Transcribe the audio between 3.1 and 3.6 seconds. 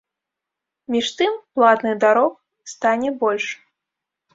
больш.